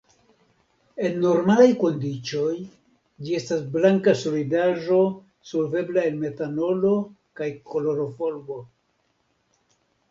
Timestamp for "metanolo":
6.27-6.97